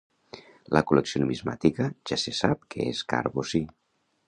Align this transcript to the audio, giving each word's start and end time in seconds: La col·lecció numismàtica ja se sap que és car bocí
La 0.75 0.81
col·lecció 0.91 1.21
numismàtica 1.23 1.87
ja 2.13 2.19
se 2.23 2.35
sap 2.39 2.67
que 2.75 2.91
és 2.95 3.05
car 3.13 3.23
bocí 3.39 3.63